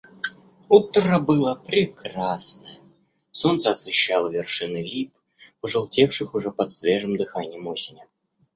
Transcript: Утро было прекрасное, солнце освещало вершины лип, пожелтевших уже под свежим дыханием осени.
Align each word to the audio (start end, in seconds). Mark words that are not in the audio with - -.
Утро 0.67 1.19
было 1.19 1.53
прекрасное, 1.53 2.79
солнце 3.31 3.69
освещало 3.69 4.31
вершины 4.31 4.77
лип, 4.83 5.13
пожелтевших 5.59 6.33
уже 6.33 6.49
под 6.51 6.71
свежим 6.71 7.17
дыханием 7.17 7.67
осени. 7.67 8.01